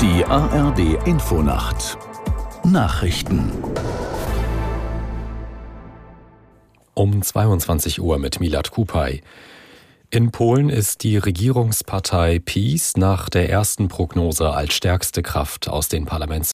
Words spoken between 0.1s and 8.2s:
ARD Infonacht Nachrichten um 22 Uhr